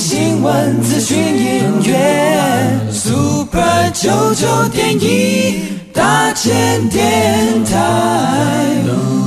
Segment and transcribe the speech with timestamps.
[0.00, 5.62] 新闻、资讯、音乐，Super 九九点一
[5.92, 7.76] 大千电台，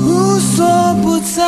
[0.04, 0.66] 无所
[0.96, 1.44] 不在。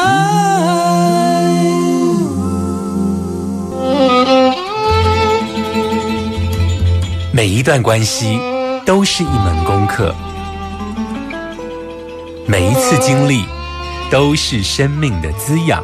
[7.32, 8.40] 每一段关系
[8.86, 10.14] 都是一门功课，
[12.46, 13.44] 每一次经历
[14.12, 15.84] 都是生命的滋养。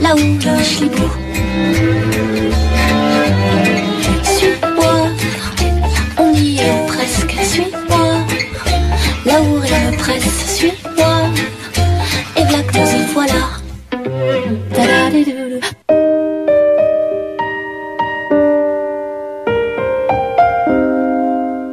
[0.00, 1.10] là où je suis beau.
[4.22, 5.08] Suis-moi,
[6.18, 8.06] on y est presque, suis-moi.
[9.24, 11.30] Là où rien ne presse, suis-moi.
[12.36, 13.42] Et voilà que nous y voilà.
[14.74, 15.60] Ta-da-di-dou-dou.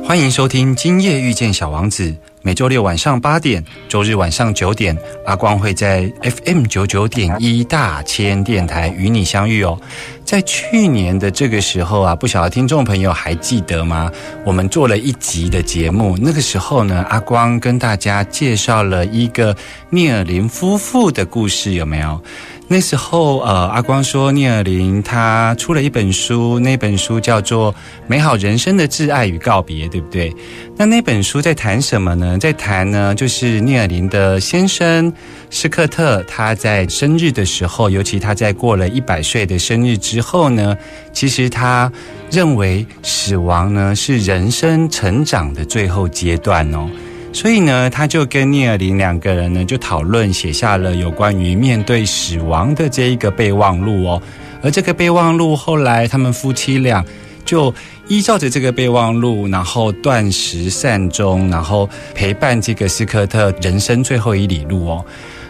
[0.05, 2.11] 欢迎收听《今夜遇见小王子》，
[2.45, 9.79] 每周六晚上八点，周日晚上九点，阿光会在 FM 九九点一大千电台与你相遇哦。
[10.25, 14.11] 在去年的这个时候啊，不晓得听众朋友还记得吗？
[14.45, 19.55] 我们做了一集的节目，那个时候呢，阿光跟大家介绍了一个
[19.89, 22.21] 聂尔林夫妇的故事，有没有？
[22.69, 27.71] 那时候，呃，阿光说聂尔林他出了一本书，那本书叫做
[28.07, 30.33] 《美好人生的挚爱与告别》，对不对？
[30.77, 32.32] 那那本书在谈什么呢？
[32.39, 35.11] 在谈呢，就是聂尔林的先生
[35.49, 40.77] 施克特，他在生日的时候，尤其他在过了一百岁的生日之后呢，
[41.11, 41.91] 其实他
[42.31, 46.89] 认为死亡呢是人生成长的最后阶段哦。
[47.31, 54.21] 所以呢，他就跟聂尔林两个人呢就讨论，写下了有关于面对死亡的这一个备忘录哦。
[54.61, 57.03] 而这个备忘录后来他们夫妻俩
[57.43, 57.73] 就
[58.07, 65.05] 依照着这个备忘录，然后断食善终，然后陪伴这个斯科特人生最后一里路哦。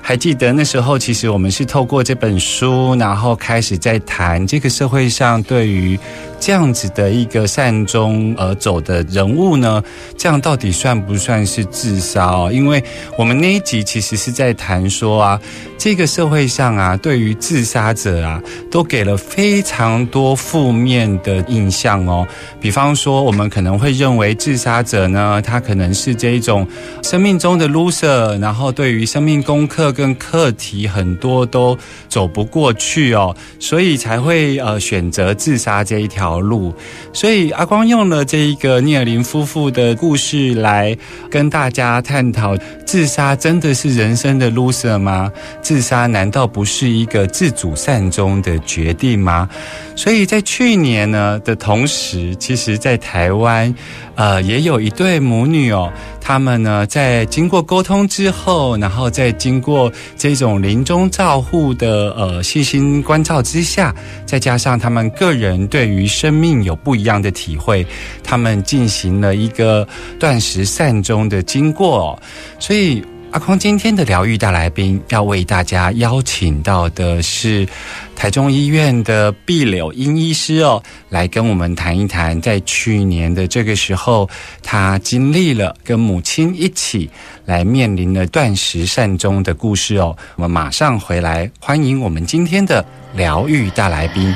[0.06, 5.97] 还记得那时候，其实我们是透过这本书，然后开始在谈这个社会上对于
[6.42, 9.81] 这样子的一个善终而走的人物呢，
[10.18, 12.52] 这样到底算不算是自杀哦？
[12.52, 12.84] 因为
[13.18, 15.40] 我们那一集其实是在谈说啊，
[15.83, 22.25] 这个社会上啊，对于自杀者啊，都给了非常多负面的印象哦。
[22.61, 26.66] 比方说，我们可能会认为自杀者呢，他可能是这一种
[27.01, 31.77] 生命中的 loser，然后对于生命功课跟课题很多都
[32.07, 36.73] 走不过去哦，所以才会呃选择自杀这一条路。
[37.11, 40.97] 所以阿光用了这一个聂尔林夫妇的故事来
[41.29, 42.55] 跟大家探讨：
[42.85, 45.29] 自杀真的是人生的 loser 吗？
[45.73, 49.50] 自杀难道不是一个自主善终的决定吗？
[49.95, 53.73] 所以在去年呢的同时，其实在台湾，
[54.13, 55.91] 呃，也有一对母女哦，
[56.22, 63.95] 他们呢在经过沟通之后，然后再经过这种临终照护的呃细心关照之下，
[64.28, 67.83] 再加上他们个人对于生命有不一样的体会，
[68.23, 69.88] 他们进行了一个
[70.19, 72.22] 断食善终的经过、
[72.59, 73.03] 所以。
[73.33, 77.67] 阿匡今天的疗愈大来宾要为大家邀请到的是
[78.16, 80.79] 台中医院的毕柳英医师哦，
[81.09, 84.29] 来跟我们谈一谈，在去年的这个时候，
[84.61, 87.09] 他经历了跟母亲一起
[87.44, 90.15] 来面临了断食善终的故事哦。
[90.35, 94.31] 我们马上回来，欢迎我们今天的疗愈大来宾。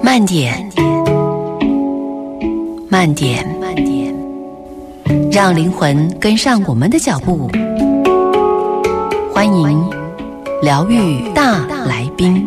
[0.00, 0.54] 慢点，
[2.88, 3.55] 慢点，慢点，
[5.36, 7.46] 让灵魂跟上我们的脚步。
[9.30, 9.90] 欢迎
[10.62, 12.42] 疗愈大来宾。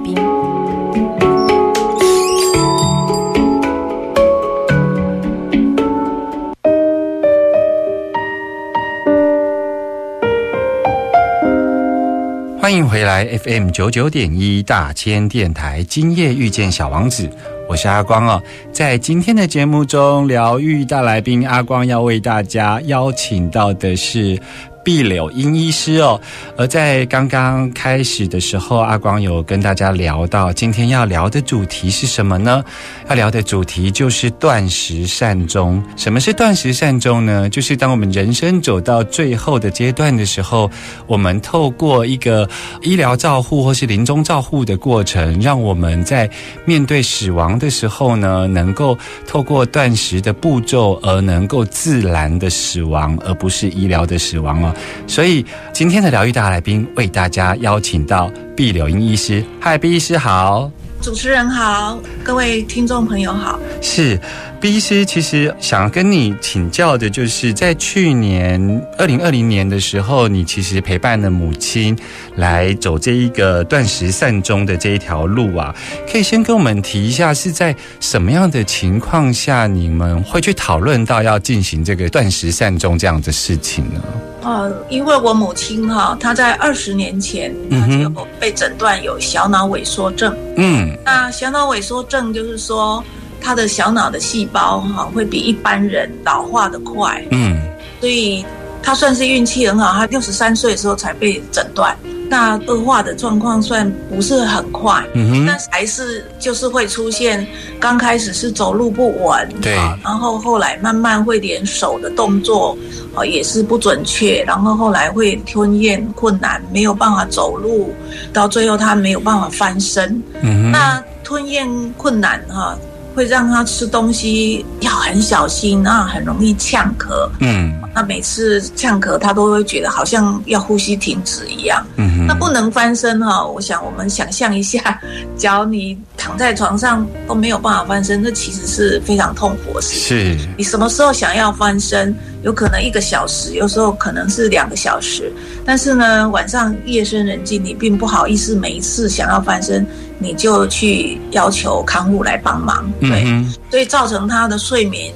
[12.59, 17.29] 欢迎回来 FM 九九点一大千电台，今夜遇见小王子，
[17.69, 18.41] 我是阿光哦。
[18.71, 24.41] 在今天的节目中，疗愈大来宾阿光要为大家邀请到的是
[24.89, 26.19] 碧柳英医师哦。
[26.57, 32.63] 而在刚刚开始的时候，阿光有跟大家聊到，今天要聊的主题是什么呢？
[33.07, 35.79] 要聊的主题就是断食善终。
[35.95, 37.47] 什么是断食善终呢？
[37.51, 40.67] 就是当我们人生走到最后的阶段的时候，
[41.05, 42.49] 我们透过一个
[42.81, 46.27] 医疗照护或是临终照护的过程，让我们在
[46.65, 48.97] 面对死亡的时候呢，能够
[49.27, 54.73] 透过断食的步骤而能够自然的死亡，而不是医疗的死亡哦。
[55.07, 60.71] 所以今天的疗愈大来宾为大家邀请到毕柳英医师，嗨，毕医师好。
[61.01, 63.57] 主持人好，各位听众朋友好。
[63.81, 64.19] 是，
[64.59, 68.59] 毕医师，其实想跟你请教的，就是在去年
[68.97, 71.97] 二零二零年的时候，你其实陪伴了母亲
[72.35, 75.73] 来走这一个断食善终的这一条路啊。
[76.11, 84.03] 可以先跟我们提一下，是在什么样的情况下，你们会去讨论到要进行这个断食善终这样的事情呢？
[84.41, 88.09] 呃，因为我母亲哈，她在二十年前，她就
[88.39, 90.35] 被诊断有小脑萎缩症。
[90.55, 93.03] 嗯，那小脑萎缩症就是说，
[93.41, 97.23] 她的小脑的细胞哈会比一般人老化的快。
[97.31, 97.61] 嗯，
[97.99, 98.45] 所以
[98.81, 101.95] 她算是运气很好，她六十三岁的时候才被诊断。
[102.29, 107.45] 那恶化的状况算不是很快，嗯哼，但是还是就是会出现，
[107.79, 109.75] 刚开始是走路不稳，对。
[109.75, 112.77] 啊然后后来慢慢会连手的动作，
[113.15, 117.93] 哦也是不准确，然后后来会吞咽困难，没有办法走路，
[118.31, 120.21] 到最后他没有办法翻身。
[120.41, 121.67] 嗯哼，那吞咽
[121.97, 122.77] 困难哈、
[123.19, 127.29] 会让他吃东西要很小心，那很容易呛咳。
[127.41, 131.85] 嗯那每次呛咳，他都会觉得好像要呼吸停止一样。
[131.97, 135.01] 嗯哼，那不能翻身哈、我想我们想象一下，
[135.35, 140.39] 假如你躺在床上都没有办法翻身，那其实是非常痛苦的事情。
[140.39, 145.31] 是，你什么时候想要翻身，有可能一个小时，有时候可能是两个小时。
[145.65, 149.85] 但是呢，晚上夜深人静，你并不好意思每一次想要翻身，
[150.17, 155.13] 你就去要求看护来帮忙，对，嗯，所以造成他的睡眠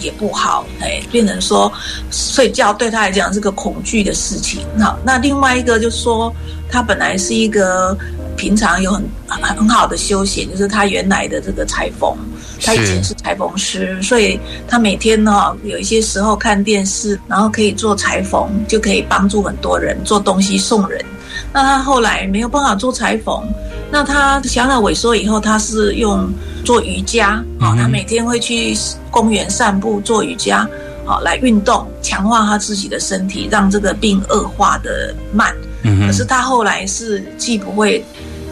[0.00, 1.70] 也不好，哎，变成说
[2.10, 4.60] 睡觉对他来讲是个恐惧的事情。
[4.80, 6.34] 好，那另外一个就是说，
[6.70, 7.96] 他本来是一个
[8.36, 12.16] 平常有很很很好的休闲，就是他原来的这个裁缝，
[12.62, 14.38] 他以前是裁缝师，所以
[14.68, 21.04] 他每天呢有一些时候看电视，然后可以做裁缝，就可以帮助很多人做东西送人。
[21.52, 23.42] 那他后来没有办法做裁缝，
[23.90, 26.30] 那他小脑萎缩以后，他是用
[26.64, 28.76] 做瑜伽，好、嗯哼他每天会去
[29.10, 30.66] 公园散步做瑜伽，
[31.04, 35.54] 好、来运动，强化他自己的身体，让这个病恶化的慢。
[35.82, 38.02] 嗯，可是他后来是既不会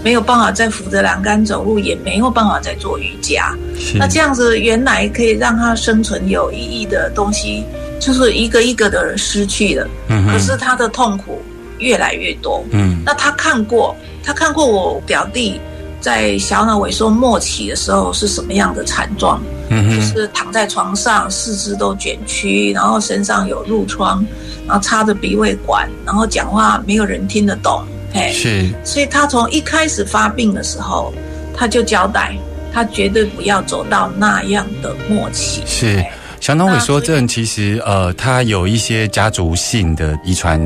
[0.02, 3.54] 没有办法再扶着栏杆走路，也没有办法再做瑜伽。
[3.96, 7.64] 那这样子，原来可以让他生存有意义的东西，
[8.00, 9.86] 就是一个一个的失去了。
[10.08, 11.40] 嗯哼可是他的痛苦
[11.78, 12.64] 越来越多。
[12.72, 15.60] 嗯那他看过，他看过我表弟
[16.00, 24.24] 在小脑萎缩末期的时候是什么样的惨状，就是躺在床上，四肢都卷曲，然后身上有褥疮，
[24.66, 31.12] 然后插着鼻胃管，然后讲话没有人听得懂，哎，是，所以他从一开始发病的时候，
[31.56, 32.36] 他就交代，
[32.72, 35.62] 他绝对不要走到那样的末期。
[35.66, 40.58] 是哎小脑萎缩症，其实呃，它有一些家族性的遗传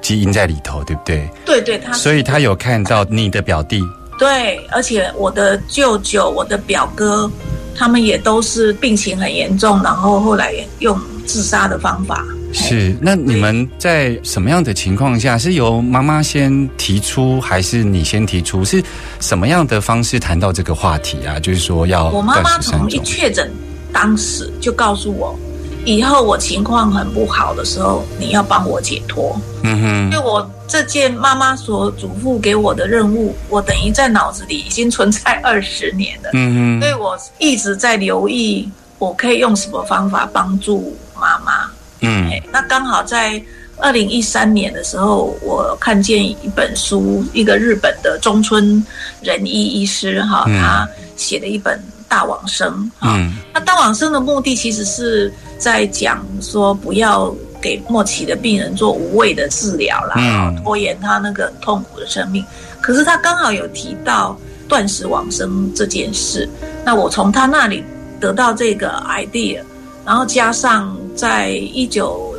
[0.00, 1.28] 基因在里头，对不对？
[1.44, 3.82] 对对，他所以他有看到你的表弟，
[4.20, 7.28] 对，而且我的舅舅、我的表哥，
[7.74, 10.96] 他们也都是病情很严重，然后后来用
[11.26, 12.24] 自杀的方法。
[12.52, 12.94] 是。
[13.00, 18.64] 那你们在什么样的情况下，是由妈妈先提出，还是你先提出？
[18.64, 18.82] 是
[19.20, 21.40] 什么样的方式谈到这个话题啊？
[21.40, 23.00] 就是说要我妈妈从一。
[23.02, 23.50] 确诊
[23.92, 25.38] 当时就告诉我，
[25.84, 29.38] 以后我情况很不好的时候，你要帮我解脱。
[29.62, 38.68] 嗯哼因为我这件妈妈所嘱咐给我的任务，我等于在脑子里已经存在二十年了，，嗯哼，所以我一直在留意，
[38.98, 41.70] 我可以用什么方法帮助妈妈。
[42.00, 43.42] 嗯哎，那刚好在
[43.78, 48.84] 二零一三年的时候，我看见一本书，一个日本的中村
[49.20, 53.14] 仁一医师哈，嗯他写的一本《大往生》哈。
[53.16, 62.44] 嗯那大往生的目的其实是在讲说，不要给末期的病人做无谓的治疗啦，嗯拖延他那个很痛苦的生命。
[62.80, 64.38] 可是他刚好有提到
[64.68, 66.48] 断食往生这件事，
[66.84, 67.84] 那我从他那里
[68.20, 69.60] 得到这个 idea，
[70.04, 72.34] 然后加上在一九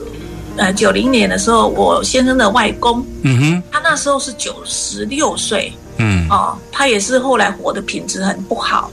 [0.55, 8.89] 呃九零年的时候，我先生的外公，嗯哼，他那时候是九十六岁嗯哦，他也是后来活的品质很不好。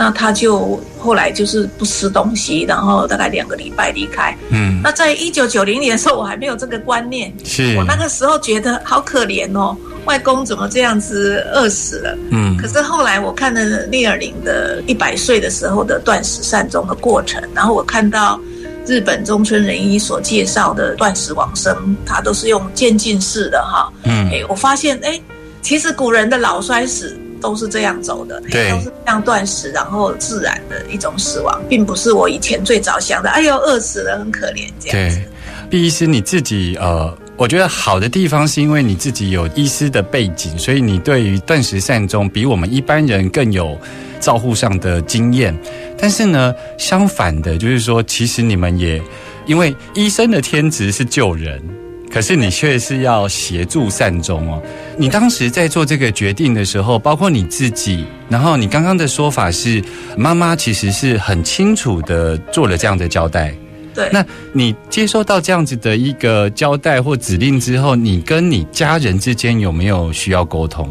[0.00, 4.32] 那他就后来就是不吃东西，然后大概两个礼拜离开。
[4.48, 12.16] 嗯，那在一九九零年的时候，我还没有这个观念，是我那个时候觉得好可怜哦，外公怎么这样子饿死了？
[12.30, 18.40] 嗯可是后来我看了聂尔林的一百岁的时候的断食善终的过程，然后我看到
[18.88, 23.92] 日本中村仁一所介绍的断食往生，他都是用渐进式的哈。
[24.04, 25.20] 嗯哎，我发现哎，
[25.60, 35.16] 其实古人的老衰死都是这样走的，对都是这样断食，然后自然的一种死亡，并不是我以前最早想的，哎呦饿死了很可怜这样子。
[35.16, 35.28] 对，
[35.68, 43.78] 毕医师你自己呃，我觉得好的地方是因为你自己有医师的背景，所以你对于断食善终比我们一般人更有
[44.18, 45.56] 照护上的经验。
[45.96, 49.00] 但是呢，相反的，就是说，其实你们也
[49.46, 51.62] 因为医生的天职是救人。
[52.10, 54.60] 可是你却是要协助善终哦。
[54.96, 59.80] 你当时在做这个决定的时候，包括你自己，然后你刚刚的说法是，
[60.16, 63.54] 妈妈其实是很清楚的做了这样的交代。
[63.98, 70.88] 对，那你接收到这样子的一个交代或指令之后，你跟你家人之间有没有需要沟通？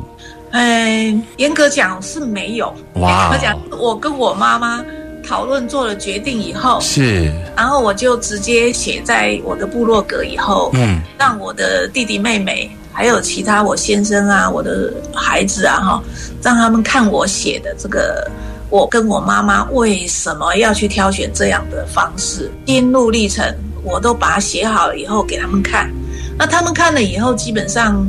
[0.52, 2.74] 嗯，严格讲是没有。
[2.96, 4.84] 哇哦严格讲，我跟我妈妈
[5.26, 16.04] 讨论做了决定以后，是，然后我就直接写在我的部落格以后，嗯，让我的弟弟妹妹，还有其他我先生啊，我的孩子啊，哈，
[16.44, 18.30] 让他们看我写的这个。
[18.70, 22.52] 我跟我妈妈为什么要去挑选这样的方式？
[22.66, 23.46] 心路历程
[23.84, 25.90] 我都把它写好了以后给他们看。
[26.38, 28.06] 那他们看了以后，基本上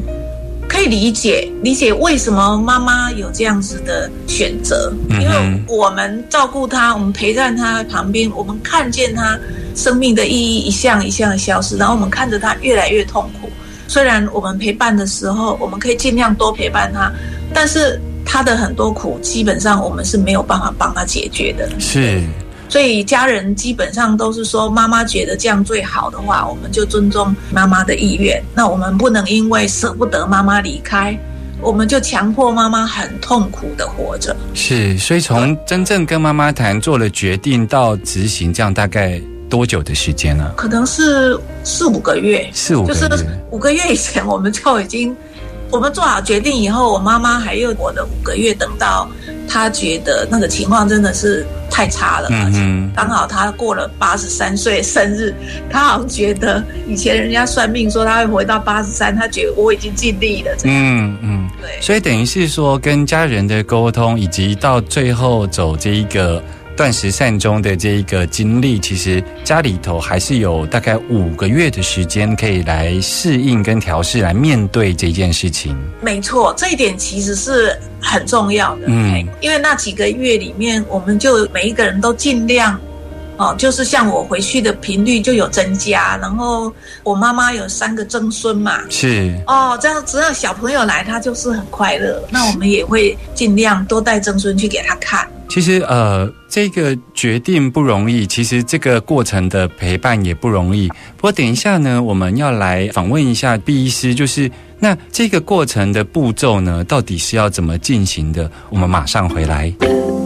[0.69, 9.39] 可以理解理解为什么妈妈有这样子的选择，嗯因为我们照顾她，我们陪在她旁边，我们看见她
[9.75, 13.49] 生命的意义一项一项的消失，然后我们看着她越来越痛苦。
[13.87, 17.11] 虽然我们陪伴的时候，我们可以尽量多陪伴她，
[17.55, 17.99] 但是
[18.31, 21.67] 她的很多苦，基本上我们是没有办法帮他解决的。
[21.81, 22.23] 是，
[22.69, 28.41] 所以家人基本上都是说，妈妈觉得这样最好的话，我们就尊重妈妈的意愿。
[28.55, 31.19] 那我们不能因为舍不得妈妈离开，
[31.63, 34.37] 我们就强迫妈妈很痛苦的活着。
[34.53, 39.19] 是，所以从真正跟妈妈谈做了决定到执行，这样大概
[39.49, 45.17] 多久的时间呢、可能是四五个月，四五个就是月，五个月以前我们就已经，
[45.71, 49.09] 我们做好决定以后，我妈妈还有我的五个月，等到
[49.49, 55.35] 她觉得那个情况真的是太差了，嗯哼刚好她过了八十三岁生日，
[55.71, 61.81] 她好像觉得以前人家算命说她会活到八十三，她觉得我已经尽力了，这样、嗯嗯，对。
[61.83, 66.43] 所以等于是说跟家人的沟通，以及到最后走这一个
[66.79, 75.77] 断食善终的这一个经历，其实家里头还是有大概五个月的时间可以来适应跟调试，来面对这件事情。
[76.01, 78.83] 没错，这一点其实是很重要的。
[78.87, 82.79] 嗯嗯，因为那几个月里面，我们就每一个人都尽量。
[83.39, 92.23] 哦，就是像我回去的频率就有增加，然后我妈妈有三个曾孙嘛，是，哦，这样只要小朋友来，他就是很快乐。
[92.31, 95.29] 那我们也会尽量多带曾孙去给他看。
[95.49, 100.89] 其实呃，这个决定不容易，其实这个过程的陪伴也不容易。
[101.17, 108.49] 不过等一下呢，我们要来访问一下毕医师，就是那这个过程的步骤呢，到底是要怎么进行的？
[108.69, 109.73] 我们马上回来。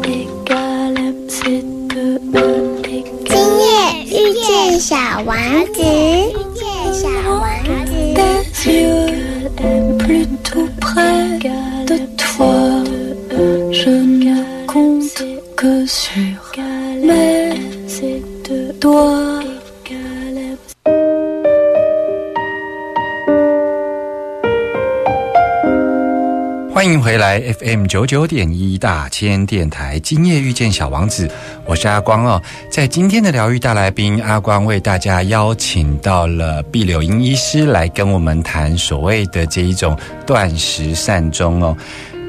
[0.03, 3.71] égale m, c'est deux, un égale 今夜，
[4.11, 5.37] 遇见小王
[5.73, 5.83] 子。
[15.63, 16.13] Que sur
[17.01, 17.55] mes
[18.81, 19.45] doigts.
[26.75, 31.31] 欢迎回来 FM 九九点一大千电台，今夜遇见小王子，
[31.65, 32.43] 我是阿光哦。
[32.69, 41.77] 在今天的疗愈大来宾，阿光为大家邀请到了毕柳英医师来跟我们谈所谓的这一种断食善终哦。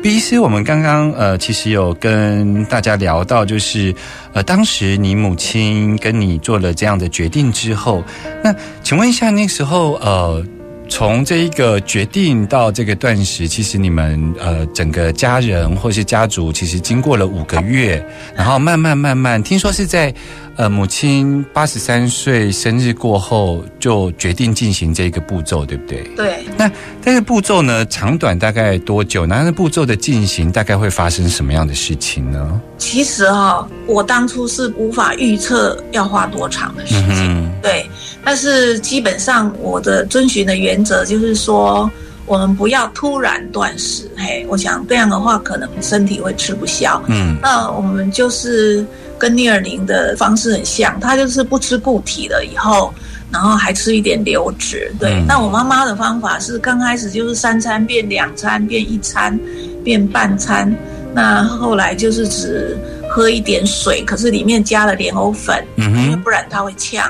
[0.04, 3.96] B C，我们刚刚呃，其实有跟大家聊到，就是
[4.34, 8.04] 呃，当时你母亲跟你做了这样的决定之后，
[8.44, 10.46] 那请问一下，那时候呃。
[10.94, 20.14] 从这一个决定到这个断食，其实你们呃整个家人或是家族，其实经过了五个月，然后慢慢慢慢，听说是在
[20.56, 26.04] 呃母亲八十三岁生日过后，就决定进行这个步骤，对不对？
[26.16, 26.72] 对，那
[27.04, 29.26] 但是步骤呢，长短大概多久？
[29.26, 32.62] 那那步骤的进行大概会发生什么样的事情呢？
[32.78, 37.08] 其实哈、我当初是无法预测要花多长的时间。
[37.10, 37.90] 嗯对，
[38.24, 41.90] 但是基本上我的遵循的原则就是说，
[42.26, 47.02] 我们不要突然断食，嘿，我想这样的话可能身体会吃不消。
[47.08, 48.86] 嗯那我们就是
[49.18, 52.94] 跟聂尔宁的方式很像，他就是不吃固体了以后，
[53.32, 54.94] 然后还吃一点流质。
[55.00, 59.40] 对，嗯那我妈妈的方法是刚开始就是三餐变两餐，变一餐，
[59.84, 60.70] 变半餐。
[61.16, 62.78] 那后来就是只
[63.10, 67.10] 喝一点水，可是里面加了莲藕粉，嗯不然它会呛。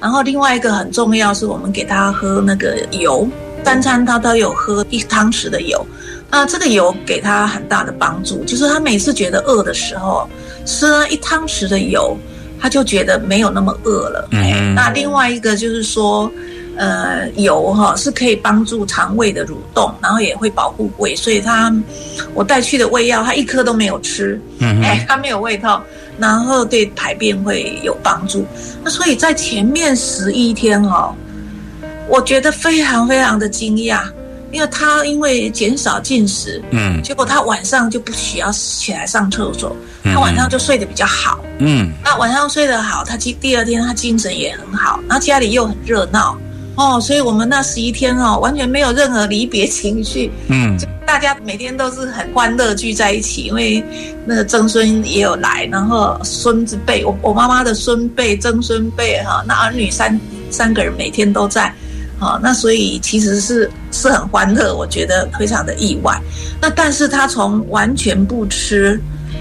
[0.00, 3.28] 然后另外一个很重要是我们给他喝那个油，
[3.64, 5.84] 三餐他都有喝一汤匙的油。
[6.30, 10.28] 那这个油给他很大的帮助，就是他每次觉得饿的时候，
[10.64, 12.16] 吃了一汤匙的油，
[12.60, 14.28] 他就觉得没有那么饿了。
[14.74, 16.30] 那另外一个就是说，
[16.76, 21.74] 呃，油哈是可以帮助肠胃的蠕动，然后也会保护胃，所以他
[22.32, 24.40] 我带去的胃药，他一颗都没有吃。
[24.60, 25.80] 嗯哎，他没有胃痛，
[26.20, 28.46] 然后对排便会有帮助。
[28.84, 31.14] 那所以在前面十一天哦，
[32.08, 34.02] 我觉得非常非常的惊讶，
[34.52, 41.40] 因为他因为减少进食，嗯结果他晚上就不需要起来上厕所，嗯他晚上就睡得比较好。
[41.58, 46.36] 嗯那晚上睡得好，他第第二天他精神也很好，然后家里又很热闹
[46.76, 50.78] 哦，所以我们那十一天哦，完全没有任何离别情绪，嗯。
[51.06, 53.84] 大家每天都是很欢乐聚在一起，因为
[54.24, 60.18] 那个曾孙也有来，然后孙子辈，我我妈妈的孙辈、曾孙辈哈，那儿女三
[60.50, 61.64] 三个人每天都在，
[62.20, 66.16] 啊，那所以其实是是很欢乐，我觉得非常的意外。
[66.60, 69.00] 那但是他从完全不吃，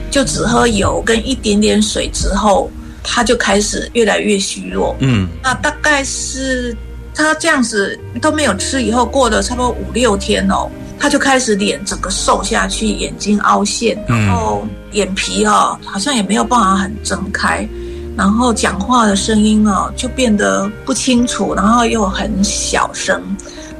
[0.09, 2.71] 就只喝油跟一点点水之后，
[3.03, 5.27] 他就开始越来越虚弱，嗯。
[5.43, 6.75] 那大概是
[7.19, 17.67] 他这样子都没有吃，以后过了差不多五六天哦，他就开始脸整个瘦下去，眼睛凹陷，嗯然后眼皮哦好像也没有办法很睁开，
[18.15, 23.21] 然后讲话的声音哦就变得不清楚，然后又很小声。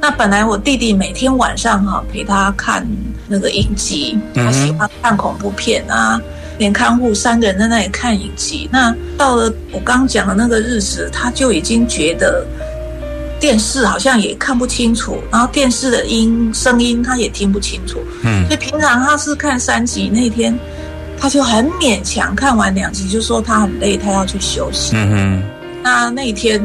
[0.00, 2.86] 那本来我弟弟每天晚上哈、陪他看
[3.26, 6.20] 那个影集，他喜欢看恐怖片啊。
[6.58, 12.44] 连看护三个人在那里看影集，那到了我刚讲的那个日子，他就已经觉得
[13.40, 18.46] 电视好像也看不清楚，然后电视的音声音他也听不清楚，嗯。
[18.46, 20.56] 所以平常他是看三集，那天
[21.18, 24.94] 他就很勉强看完两集，就说他很累，他要去休息。
[24.94, 25.42] 嗯
[25.82, 26.62] 那那一天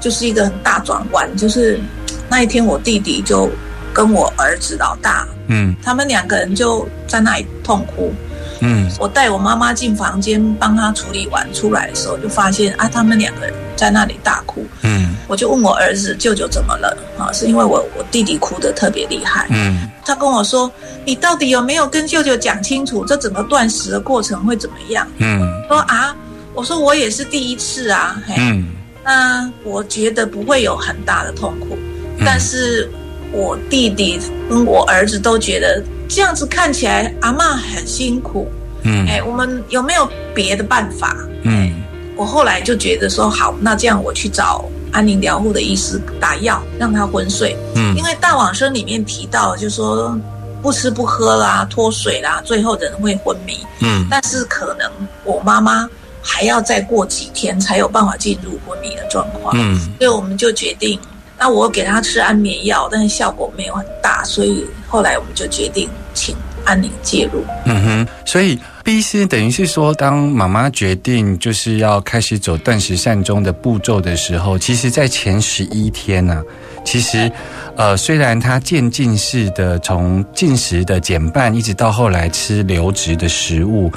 [0.00, 1.80] 就是一个很大转弯，就是
[2.28, 3.50] 那一天我弟弟就
[3.90, 5.74] 跟我儿子老大，嗯。
[5.82, 8.12] 他们两个人就在那里痛哭。
[8.60, 8.90] 嗯。
[8.98, 14.66] 我带我妈妈进房间帮他处理完出来的时候，就发现啊，他们两个人在那里大哭。
[14.82, 17.32] 嗯我就问我儿子舅舅怎么了啊？
[17.32, 19.46] 是因为我我弟弟哭得特别厉害。
[19.48, 20.70] 嗯他跟我说
[21.06, 26.14] ：“你到底有没有跟舅舅讲清楚这整个断食的过程会怎么样嗯？”说啊，
[26.52, 28.66] 我说我也是第一次啊，嘿，嗯
[29.04, 31.78] 那我觉得不会有很大的痛苦，
[32.18, 32.90] 嗯但是
[33.32, 38.50] 我弟弟跟我儿子都觉得这样子看起来阿妈很辛苦，
[38.82, 41.16] 嗯哎，我们有没有别的办法？
[41.44, 41.72] 嗯
[42.20, 47.56] 我后来就觉得说，好，那这样我去找安宁疗护的医师打药，让他昏睡。
[47.74, 50.14] 嗯因为大往生里面提到，就说
[50.60, 53.58] 不吃不喝啦、脱水啦，最后人会昏迷。
[53.80, 54.86] 嗯但是可能
[55.24, 55.88] 我妈妈
[56.20, 59.54] 还要再过几天才有办法进入昏迷的状况。
[59.56, 61.00] 嗯所以我们就决定，
[61.38, 66.36] 那我给他吃安眠药，但是效果没有很大，所以后来我们就决定请
[66.70, 67.44] 安宁介入。
[67.66, 76.40] 嗯哼，所以 B C 等于是说，当妈妈决定就是要开始走断食善终的步骤的时候，其实在前十一天呢、
[76.84, 77.30] 其实
[77.76, 83.90] 呃，虽然她渐进式的从进食的减半，一直到后来吃流质的食物。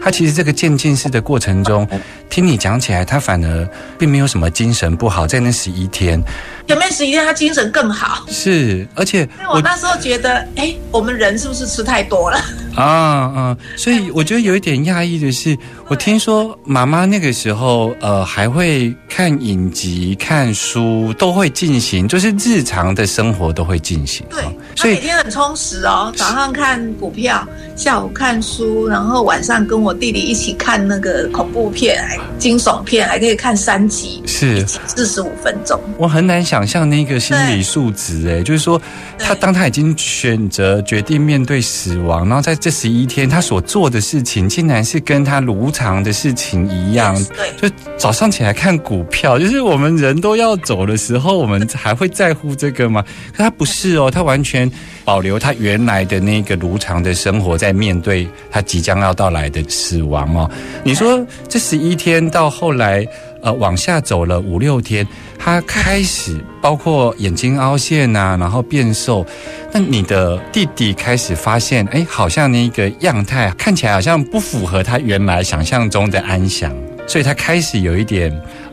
[0.00, 1.86] 她其实这个渐进式的过程中，
[2.30, 6.22] 听你讲起来，他反而并没有什么精神不好，在那十一天
[6.68, 12.40] 前面十一天他精神更好，是，而且我那时候觉得，哎，我们人是不是吃太多了？
[12.76, 13.56] 啊啊！
[13.76, 24.24] 所以我觉得有一点讶异的是，我听说妈妈那个时候呃还会看影集、看书，都会进行，就是日常的生活都会进行。
[24.30, 24.44] 对
[24.76, 35.80] 所以每天很充实哦，早上看股票，下午看书，然后晚上跟我弟弟一起看那个恐怖片、还惊悚片，还可以看三集，是四十五分钟。
[35.96, 38.80] 我很难想象那个心理素质，哎，就是说
[39.18, 47.14] 他当他已经选择决定面对死亡，然后在这十一天他所做的事情，竟然是跟他如常的事情一样。
[47.58, 53.04] 对，就早上起来看股票，就是我们人都要走的时候，我们还会在乎这个吗？
[53.32, 54.70] 可他不是哦，他完全
[55.10, 60.48] 保留他原来的那个如常的生活，在面对他即将要到来的死亡哦。
[60.84, 63.04] 你说这十一天到后来，
[63.42, 65.04] 呃，往下走了五六天，
[65.36, 69.26] 他开始包括眼睛凹陷呐、然后变瘦。
[69.72, 76.72] 那你的弟弟开始发现，哎，好像那个样态看起来好像不符合他原来想象中的安详，
[77.08, 78.30] 所以他开始有一点。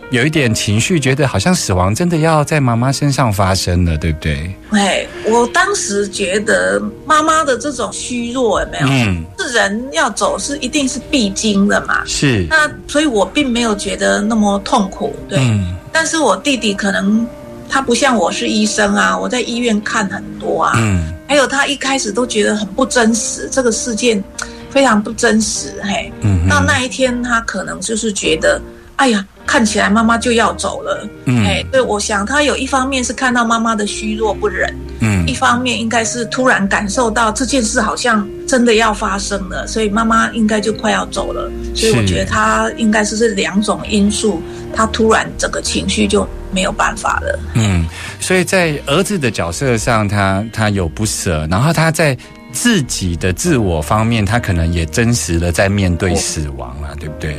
[0.10, 4.56] 有一点情绪，觉得好像死亡真的要在妈妈身上发生了，对不对？
[4.72, 8.88] 哎，我当时觉得妈妈的这种虚弱有没有？
[8.88, 12.04] 嗯，是人要走是一定是必经的嘛。
[12.06, 15.40] 是，那所以我并没有觉得那么痛苦，对。
[15.40, 17.28] 嗯但是我弟弟可能
[17.68, 24.24] 他不像我是医生啊，我在医院看很多啊，嗯还有他一开始都觉得很不真实，这个事件
[24.70, 26.12] 非常不真实，嘿。
[26.22, 28.62] 嗯哼到那一天，他可能就是觉得，
[28.98, 31.46] 哎呀，看起来妈妈就要走了，嗯。
[31.46, 35.26] 哎，对，我想他有一方面是看到妈妈的虚弱不忍，嗯。
[35.26, 44.42] 一方面应该是突然感受到这件事好像真的要发生了，所以妈妈应该就快要走了，所以我觉得他应该是这两种因素，
[44.76, 47.40] 他突然整个情绪就没有办法了。
[47.56, 47.88] 嗯，
[48.20, 52.18] 所以在儿子的角色上，他他有不舍，然后他在
[52.52, 57.36] 自己的自我方面，他可能也真实的在面对死亡了，对不对？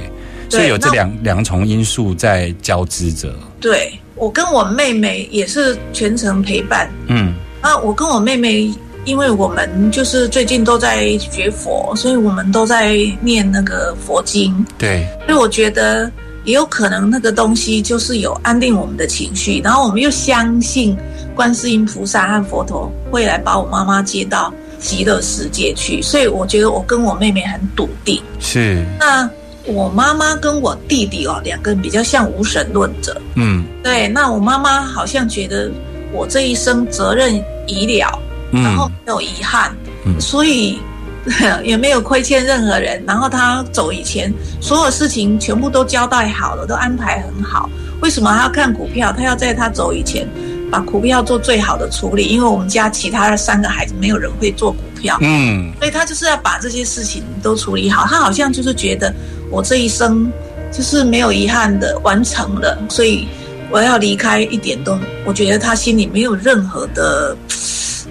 [0.48, 3.34] 所以有这两两重因素在交织着。
[3.60, 7.34] 对我跟我妹妹也是全程陪伴，嗯。
[7.60, 8.72] 那我跟我妹妹，
[9.04, 16.08] 因为我们就是最近都在学佛，所以我们都在念那个佛经，对，所以我觉得
[16.44, 20.96] 也有可能那个东西就是有安定我们的情绪，然后我们又相信
[21.34, 28.22] 观世音菩萨和佛陀会来把我妈妈接到极乐世界去，所以我觉得我跟我妹妹很笃定。
[28.38, 29.28] 是，那
[29.68, 35.70] 我妈妈跟我弟弟哦，两个人比较像无神论者，嗯对，那我妈妈好像觉得
[36.12, 38.18] 我这一生责任已了。
[38.50, 39.76] 然后嗯没有遗憾，
[40.06, 40.78] 嗯所以
[41.62, 43.02] 也没有亏欠任何人。
[43.06, 47.68] 然后他走以前，所有事情全部都交代好了，都安排很好。
[48.00, 49.12] 为什么他要看股票？
[49.12, 50.26] 他要在他走以前
[50.70, 58.06] 把股票做最好的处理，因为我们家其他的三个孩子没有人会做股票，嗯所以他就是要把这些事情都处理好。
[58.06, 59.12] 他好像就是觉得
[59.50, 60.30] 我这一生
[60.70, 63.26] 就是没有遗憾的完成了，所以
[63.70, 67.36] 我要离开一点都，我觉得他心里没有任何的，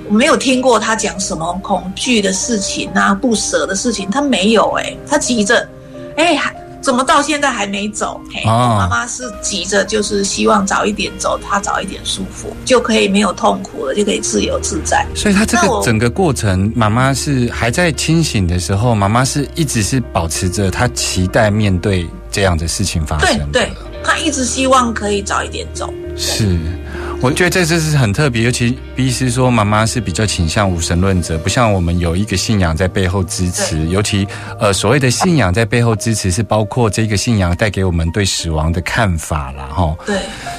[0.08, 5.68] 我没有听过他讲什么恐惧的事情啊、不舍的事情，他没有哎、他急着，
[6.16, 6.56] 哎、还
[6.88, 8.18] 怎么到现在还没走？
[8.34, 15.06] 嘿，妈妈是急着，就是希望早一点走，她早一点舒服，就可以没有痛苦了，就可以自由自在。
[15.14, 23.70] 所以她这个整个过程，妈妈是还在清醒的时候，妈妈是一直是保持着她期待面对这样的事情发生对，
[24.02, 25.94] 她一直希望可以早一点走。
[26.16, 26.58] 是，
[27.20, 33.86] 我觉得这次是很特别，尤其 B 师说妈妈是比较倾向无神论者，不像我们有一个信仰在背后支持。
[33.88, 34.26] 尤其
[34.60, 39.98] 呃所谓的信仰在背后支持，是包括这个信仰带给我们对死亡的看法啦，哈。
[40.06, 40.16] 对，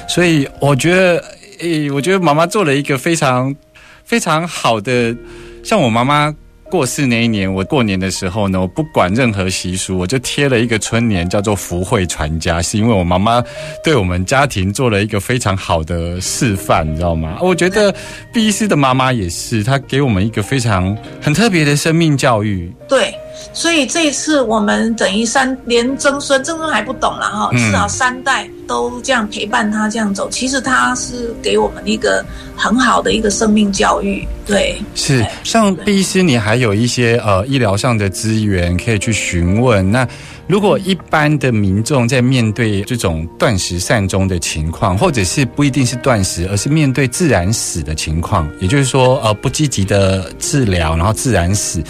[0.07, 1.23] 所以我觉得，
[1.59, 3.55] 诶、我觉得妈妈做了一个非常
[4.03, 5.15] 非常好的，
[5.63, 6.35] 像我妈妈。
[6.69, 13.43] 过世那一年，我过年的时候呢，我不管任何习俗，我就贴了一个春联，叫做“福慧传家”，是因为我妈妈
[13.83, 17.39] 对我们家庭做了一个非常好的示范，你知道吗？
[17.41, 17.93] 我觉得
[18.31, 22.71] 毕医师的妈妈也是，她给我们一个非常很特别的生命教育。
[22.87, 23.13] 对，
[23.53, 32.23] 所以这一次我们等于三连曾孙，曾孙还不懂了哈，嗯至少三代都这样陪伴他这样走，其实他是给我们一个
[32.55, 34.27] 很好的一个生命教育。
[34.45, 39.91] 对，是，像毕医师，你还有一些呃医疗上的资源可以去询问。
[39.91, 40.07] 那
[40.47, 51.83] 如果一般的民众在面对这种断食善终的情况，或者是不一定是断食，而是面对自然死的情况，也就是说呃不积极的治疗，然后自然死，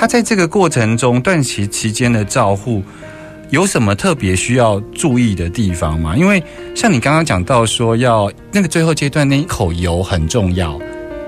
[0.00, 2.84] 他在这个过程中断食期间的照护。
[3.50, 6.14] 有什么特别需要注意的地方吗？
[6.14, 6.40] 因为
[6.74, 10.78] 像你刚刚讲到说，要那个最后阶段那一口油很重要，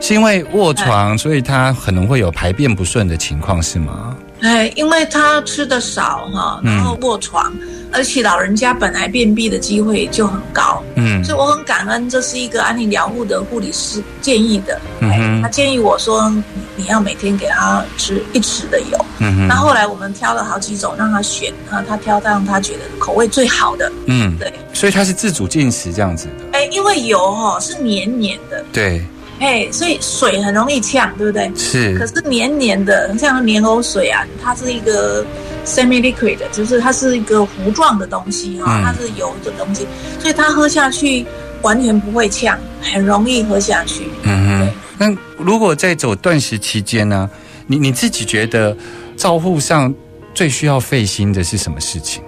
[0.00, 4.14] 是因为卧床，所以他可能会有排便不顺的情况，是吗？
[4.42, 7.52] 哎，因为他吃的少哈，然后卧床，
[7.92, 11.22] 而且老人家本来便秘的机会就很高，嗯。
[11.24, 14.80] 所以我很感恩，这是一个安利疗护的护理师建议的。
[15.00, 15.42] 嗯哼。
[15.42, 16.42] 他建议我说，你
[16.76, 19.06] 你要每天给他吃一匙的油。
[19.18, 23.92] 嗯哼，那后来我们挑了好几种让他选，啊，他挑让他觉得口味最好的。
[24.06, 29.04] 嗯，对，所以他是自主进食这样子的，哎，因为油哈、是黏黏的，对，
[29.40, 31.50] 哎，所以水很容易呛，对不对？
[31.56, 35.24] 是可是，黏黏的，像莲藕水啊，它是一个
[35.64, 39.86] semi liquid，就是它是一个糊状的东西哈、嗯它是油的东西，
[40.20, 41.24] 所以它喝下去
[41.62, 44.10] 完全不会呛，很容易喝下去。
[44.24, 47.28] 嗯哼，那如果在走断食期间呢，
[47.66, 48.76] 你你自己觉得
[49.16, 49.92] 照护上
[50.34, 52.22] 最需要费心的是什么事情？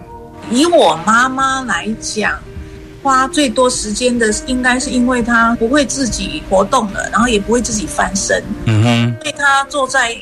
[0.51, 2.33] 以我妈妈来讲，
[3.03, 10.17] 花最多时间的应该是因为他不会自己活动了，然后也不会自己翻身，嗯哼，所以她坐在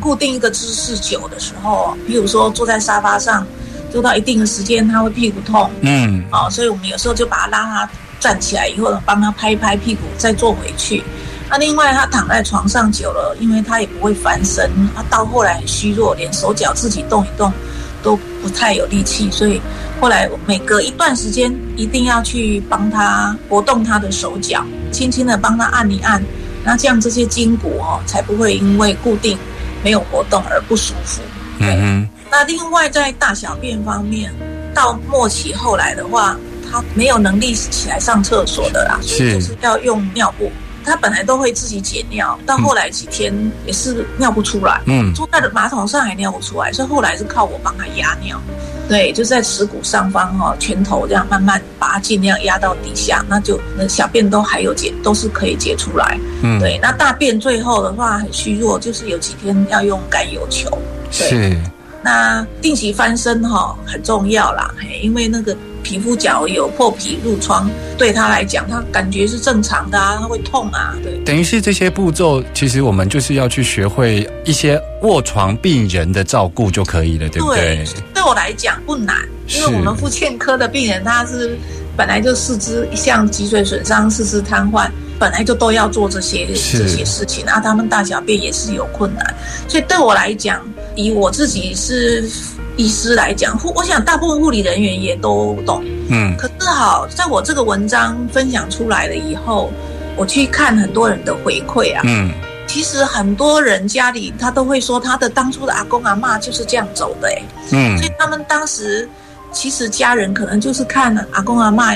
[0.00, 3.46] 固定一个姿势久的时候，比如说坐在沙发上，
[3.92, 6.24] 坐到一定的时间，他会屁股痛，嗯。
[6.32, 11.04] 哦，所以我们有时候就把他拉他站起来以后，帮他拍一拍屁股，再坐回去。
[11.50, 17.52] 那另外，他躺在床上久了，因为他也不会翻身，他到后来很虚弱，连手脚自己动一动
[18.02, 19.60] 都不太有力气，所以
[20.00, 26.22] 后来每隔一段时间一定要去帮他活动他的手脚，轻轻的帮他按一按，
[26.64, 29.38] 那这样这些筋骨哦才不会因为固定
[29.82, 31.22] 没有活动而不舒服。
[31.58, 34.32] 嗯嗯，那另外在大小便方面，
[34.74, 36.36] 到末期后来的话，
[36.70, 40.50] 他没有能力起来上厕所的啦，所以就是要用尿布。
[40.84, 43.32] 他本来都会自己解尿，到后来几天
[43.66, 48.40] 也是尿不出来，嗯坐在马桶上还尿不出来，所以后来是靠我帮他压尿。
[48.88, 56.18] 对，就在耻骨上方哈、哦，拳头这样慢慢把它尽量压到底下，那就那小便都还有解，都是可以解出来。
[56.42, 60.68] 嗯，对，那大便最后的话很虚弱，就是有几天要用甘油球。
[61.10, 61.56] 对是，
[62.02, 71.16] 那定期翻身哈、很重要啦，嘿，因为那个皮肤角有破皮褥疮，对他来讲，他感觉是正常的啊，他会痛啊，对。
[71.24, 77.84] 等于是这些步骤，其实我们就是要去学会一些卧床病人的照顾就可以了，对不对？
[78.12, 79.16] 对我来讲不难，
[79.48, 81.56] 因为我们妇健科的病人他是
[81.96, 84.88] 本来就四肢像脊髓损伤、四肢瘫痪，
[85.18, 89.34] 本来就都要做这些这些事情，啊，他们大小便也是有困难，
[89.68, 90.60] 所以对我来讲，
[90.94, 92.28] 以我自己是
[92.76, 95.84] 医师来讲，护我想大部分护理人员也都懂。
[96.08, 96.36] 嗯。
[96.36, 99.70] 可是好，在我这个文章分享出来了以后，
[100.16, 102.30] 我去看很多人的回馈啊，嗯，
[102.66, 107.96] 其实很多人家里他都会说，他的当初的阿公阿妈就是这样走的、欸，嗯。
[107.98, 109.08] 所以他们当时
[109.52, 111.94] 其实家人可能就是看阿公阿妈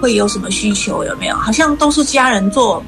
[0.00, 2.82] 会有什么需求有没有，好像都是家人做，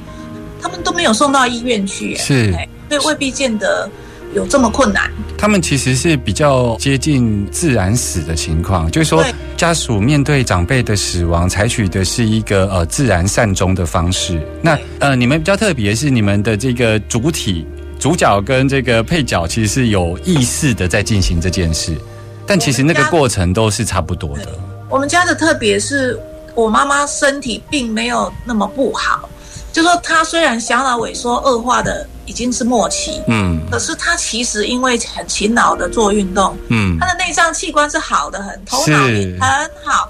[0.61, 2.53] 他们都没有送到医院去、欸，是。
[2.55, 3.89] 哎所以未必见得
[4.33, 5.11] 有这么困难。
[5.37, 9.23] 他们其实是比较接近自然死的情况，就是说
[9.57, 14.39] 家属面对长辈的死亡，采取的是一个呃自然善终的方式。
[14.61, 17.65] 那呃，你们比较特别是你们的这个主体
[17.99, 21.97] 主角跟这个配角其实是有意识的在进行这件事，
[22.45, 24.47] 但其实那个过程都是差不多的。
[24.89, 26.19] 我们家的特别是
[26.53, 29.27] 我妈妈身体并没有那么不好，
[29.71, 33.59] 就说她虽然小脑萎缩恶化的已经是末期，嗯。
[33.69, 36.97] 可是他其实因为很勤劳的做运动，嗯。
[36.97, 39.41] 他的内脏器官是好的很，头脑也很
[39.83, 40.09] 好，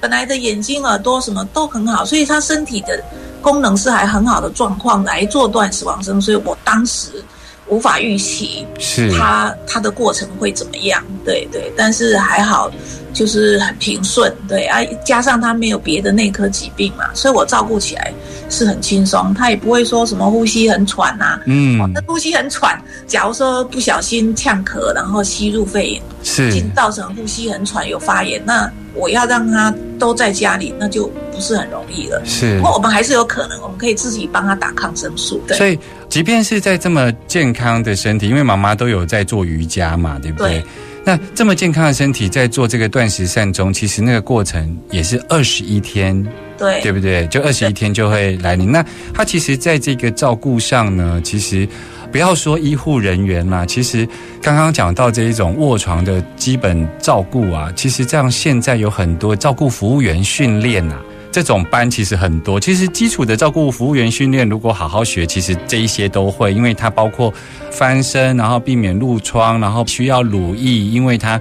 [0.00, 3.02] 本来的眼睛、耳朵什么都很好，所以他身体的
[3.42, 7.08] 功能是还很好的状况来做断食往生，所以我当时
[7.66, 9.10] 无法预期是。
[9.18, 11.02] 他他的过程会怎么样？
[11.24, 12.70] 对对，但是还好，
[13.16, 18.12] 就是很平顺，对啊，加上他没有别的内科疾病嘛，所以我照顾起来
[18.50, 32.22] 是很轻松，他也不会说什么呼吸很喘呐、嗯哦，那呼吸很喘，假如说不小心呛咳，然后吸入肺炎，是进造成呼吸很喘有发炎，那我要让他都在家里，那就不是很容易了。
[32.26, 35.42] 是不过我们还是有可能，我们可以自己帮他打抗生素。
[35.48, 35.78] 对，所以，
[36.10, 40.60] 即便是在这么健康的身体，因为妈妈都有在做瑜伽嘛，对不对？
[40.60, 40.64] 对
[41.06, 46.20] 那这么健康的身体，在做这个断食善终，其实那个过程也是二十一天，
[46.58, 47.24] 对对不对？
[47.28, 48.72] 就二十一天就会来临。
[48.72, 51.66] 那他其实在这个照顾上呢，其实
[52.10, 54.04] 不要说医护人员啦，其实
[54.42, 61.00] 刚刚讲到这一种卧床的基本照顾啊，其实这样现在有很多照顾服务员训练啊。
[61.32, 67.32] 这种班其实很多，其实基础的照顾服务员训练，如果好好学，其实这一些都会，因为它包括
[67.70, 71.38] 翻身，然后避免褥疮，然后需要乳液，因为它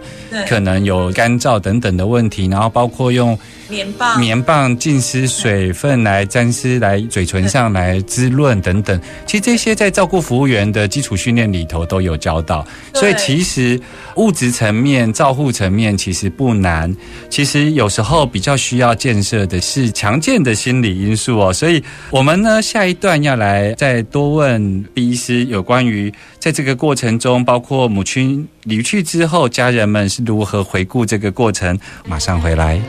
[0.47, 13.79] 可能有干燥等等的问题，然后包括用棉棒，棉棒浸湿水分来沾湿来嘴唇上来滋润等等，其实这些在照顾服务员的基础训练里头都有教到，所以其实
[14.17, 16.95] 物质层面、照护层面其实不难，
[17.29, 21.51] 其实有时候比较需要建设的是强健的心理因素哦。
[21.51, 32.79] 所以我们呢下一段要来再多问毕医师有关于在这个过程中，包括母亲离去之后，家人们是如何回顾这个过程，马上回来。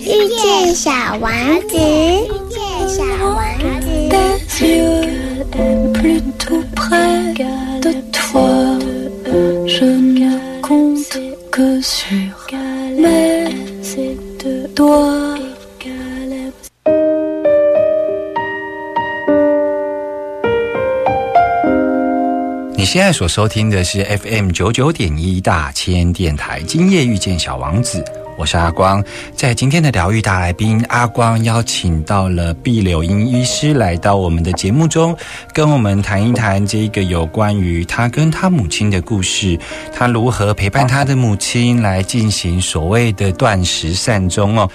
[0.00, 0.90] 遇见小
[1.22, 1.32] 王
[1.68, 3.40] 子，遇见小王
[3.80, 3.84] 子。
[22.84, 28.04] 现在所收听的是 FM 九九点一大千电台，今夜遇见小王子，
[28.36, 29.02] 我是阿光。
[29.34, 35.16] 在今天的疗愈大来宾，阿光邀请到了毕柳英医师来到我们的节目中，
[35.52, 39.58] 跟我们谈一谈这个有关于他跟他母亲的故事，
[39.92, 44.70] 他如何陪伴他的母亲来进行所谓的断食善终哦。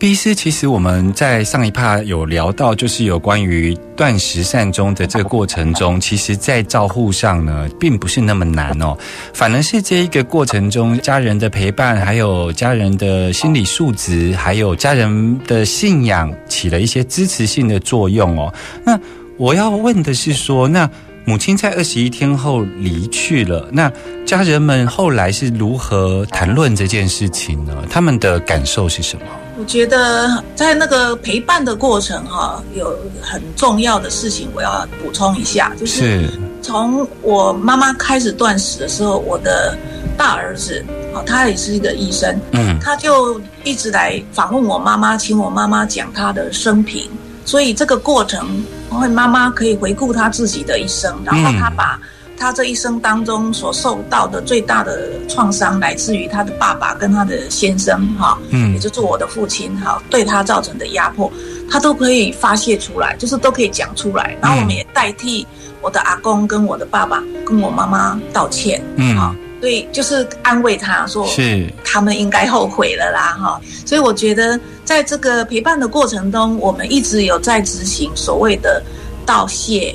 [0.00, 8.96] 毕师，其实我们在上一趴有聊到，就是有关于断食善终的这个过程中，其实，在照护上呢，并不是那么难哦，
[9.34, 18.50] 反而是这一个过程中，家人的陪伴，还有家人的心理素质，还有家人的信仰，起了一些支持性的作用哦。
[18.82, 18.98] 那
[19.36, 20.88] 我要问的是说，那
[21.24, 23.92] 母亲在二十一天后离去了，那
[24.26, 27.74] 家人们后来是如何谈论这件事情呢？
[27.88, 29.22] 他们的感受是什么？
[29.58, 36.28] 我觉得在那个陪伴的过程哈，有很重要的事情我要补充一下，就是
[36.62, 39.76] 从我妈妈开始断食的时候，我的
[40.16, 40.82] 大儿子
[41.14, 47.08] 啊，他也是一个医生，嗯，他就一直来访问我妈妈，请我妈妈讲他的生平，
[47.44, 51.98] 所以这个过程，因为妈妈可以回顾她自己的一生，然后她把。
[52.42, 61.30] 她这一生当中所受到的最大的创伤，来自于她的爸爸跟她的先生，哈，嗯，也就是我的父亲，哈，对他造成的压迫，
[61.70, 64.34] 她都可以发泄出来，就是都可以讲出来。
[64.40, 65.46] 然后我们也代替
[65.82, 69.36] 我的阿公跟我的爸爸跟我妈妈道歉，嗯，
[69.68, 73.60] 以就是安慰他说，是他们应该后悔了啦，哈。
[73.84, 78.82] 所以我觉得在这个陪伴的过程中，我们一直有在执行所谓的
[79.26, 79.94] 道谢、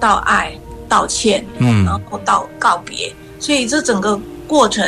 [0.00, 0.52] 道爱。
[0.86, 4.84] 道歉，嗯，然后道告别，所以这整个过程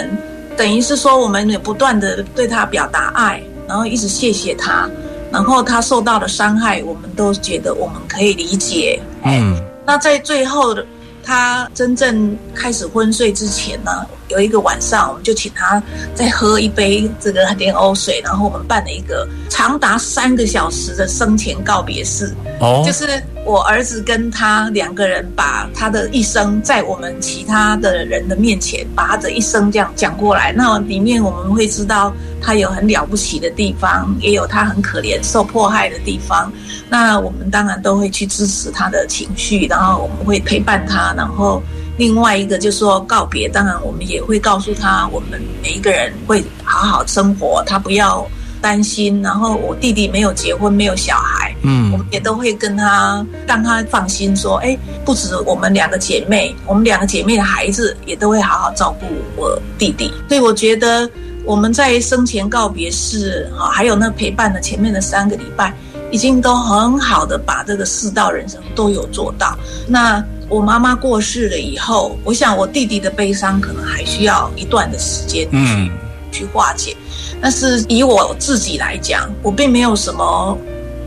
[0.56, 4.88] 等于是说，我们也不断的对他表达爱，然后一直谢谢他，
[5.32, 10.86] 然后他受到的伤害，我们都觉得我们可以理解，嗯，那在最后的。
[11.26, 15.82] 他真正开始昏睡之前呢，有一个晚上，我们就请他
[16.14, 22.34] 再喝一杯这个莲藕水，然后我们办了一个长达三个小时的生前告别式。
[22.60, 30.52] 哦，就是我儿子跟他两个人把他的一生在我们其他的人的面前，把他的一生这样讲过来。
[30.52, 36.52] 那里面我们会知道他有很了不起的地方，也有他很可怜受迫害的地方。
[36.88, 41.62] 那我们当然都会去支持他的情绪，然后我们会陪伴他，然后
[41.96, 48.26] 另外一个就是说告别，当然我们也会告诉他，我们每一个人会好好生活，他不要
[48.60, 49.22] 担心。
[49.22, 59.06] 然后我弟弟没有结婚，没有小孩，嗯，我们也都会跟他让他放心，说，哎，不止我们两个姐妹，我们两个姐妹的孩子也都会好好照顾
[59.36, 60.12] 我弟弟。
[60.28, 61.10] 所以我觉得
[61.44, 65.74] 我们在生前告别式啊，还有那陪伴的前面的三个礼拜。
[66.12, 69.58] 已经都很好的把这个四道人生都有做到。
[69.88, 75.90] 那我妈妈过世了以后，我想我弟弟的悲伤可能还需要一段的时间，嗯，
[76.30, 76.96] 去化解。
[77.40, 80.56] 但是以我自己来讲，我并没有什么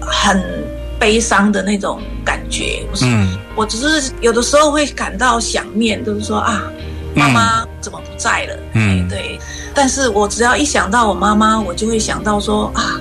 [0.02, 0.44] 很
[1.00, 6.64] 悲伤的那种感觉，嗯，我只是有的时候会感到想念，就是说啊，
[7.16, 8.60] 妈妈怎么不在了？
[8.74, 9.40] 嗯，对。
[9.74, 13.00] 但是我只要一想到我妈妈，我就会想到说啊。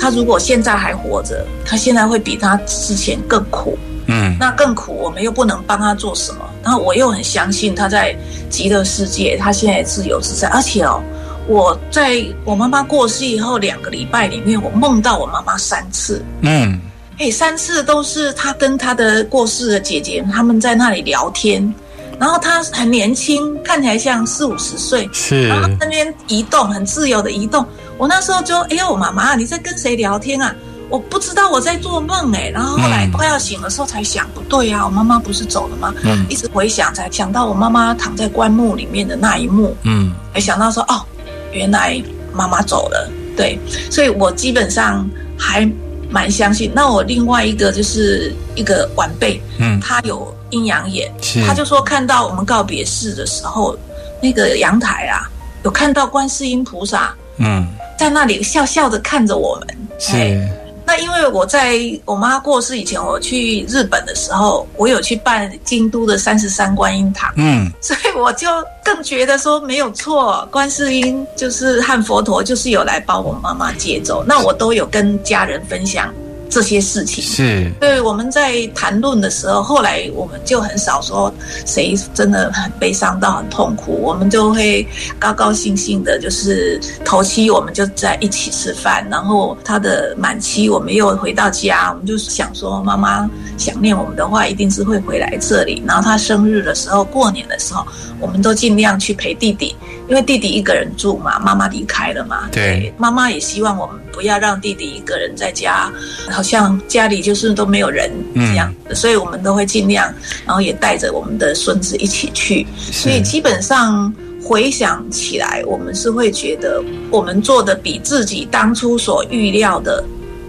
[0.00, 3.76] 她如果现在还活着，她现在会比她之前更苦。
[4.08, 6.44] 嗯，那更苦，我们又不能帮他做什么。
[6.62, 8.16] 然后我又很相信他在
[8.50, 10.48] 极乐世界，他现在自由自在。
[10.48, 11.02] 而且哦，
[11.46, 16.24] 我在我妈妈过世以后两个礼拜里面，我梦到我妈妈三次。
[16.40, 16.80] 嗯，
[17.18, 21.72] 哎，三次都是他跟他的过世的姐姐他们在那里聊天。
[22.18, 25.08] 然后他很年轻，看起来像四五十岁。
[25.12, 27.64] 是，然后那边移动很自由的移动。
[27.96, 30.52] 我那时候就，哎呦，妈妈，你在跟谁聊天啊？
[30.88, 32.50] 我不知道我在做梦哎。
[32.50, 35.94] 然后后来快要醒的时候才想，不对呀，我妈妈不是走了吗？
[36.02, 36.26] 嗯。
[36.28, 39.76] 一直回想，才想到我妈妈躺在棺木里面的那一幕。
[39.82, 40.12] 嗯。
[40.34, 41.04] 才想到说，哦，
[41.52, 43.10] 原来妈妈走了。
[43.36, 43.58] 对，
[43.90, 45.70] 所以我基本上还
[46.10, 46.72] 蛮相信。
[46.74, 51.08] 那我另外一个就是一个晚辈，嗯，他有阴阳眼，
[51.46, 53.78] 他就说看到我们告别式的时候，
[54.20, 55.30] 那个阳台啊，
[55.62, 57.66] 有看到观世音菩萨，嗯。
[57.96, 59.76] 在那里笑笑的看着我们。
[59.98, 60.48] 是。
[60.88, 67.30] 那因为我在我妈过世以前，我去日本的时候，我有去办京都的三十三观音堂。
[67.36, 67.70] 嗯。
[67.78, 68.48] 所以我就
[68.82, 74.24] 更觉得说没有错，观世音就是和佛陀就是有来帮我妈妈接走。
[74.26, 76.10] 那我都有跟家人分享
[76.48, 77.22] 这些事情。
[77.22, 81.32] 是对，我们在谈论的时候，后来我们就很少说
[81.66, 84.86] 谁真的很悲伤到很痛苦，我们就会
[85.18, 95.82] 高高兴兴的，就是头七我们就在一起吃饭，然后他的满期我们又回到家，我们就想说妈妈想念我们的话，一定是会回来这里。
[95.86, 97.86] 然后他生日的时候、过年的时候，
[98.20, 99.74] 我们都尽量去陪弟弟，
[100.08, 102.48] 因为弟弟一个人住嘛，妈妈离开了嘛。
[102.52, 105.88] 对妈妈也希望我们不要让弟弟一个人在家，
[106.28, 110.12] 好像家里就是都没有人这样，所以我们都会尽量，
[110.44, 112.66] 然后也带着我们的孙子一起去。
[112.76, 114.12] 所以基本上
[114.42, 120.02] 回想起来，我们是会觉得我们做的比自己当初所预料的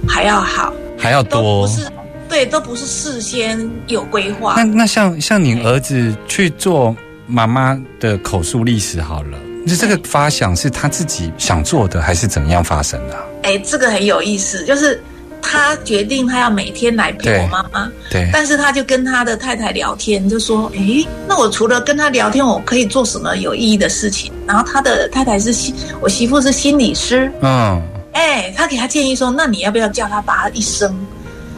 [0.08, 1.72] 还要好，还要多不。
[1.72, 1.88] 是
[2.28, 4.64] 对，都不是事先有规划那。
[4.64, 6.96] 那像像你儿子去做
[7.28, 15.02] 妈妈的口述历史好了，就这个发想是他自己想做的，还是怎样发生的啊、哎，这个很有意思，就是
[15.42, 17.92] 他决定他要每天来陪我妈妈。
[18.12, 27.82] 对，但是他就跟他的太太聊天，就说：“诶，那我除了跟他聊天，我可以做什么有意义的事情？”然后他的太太是心，我媳妇是心理师，嗯，
[28.12, 30.96] 哎，他给他建议说：“那你要不要叫他把他一生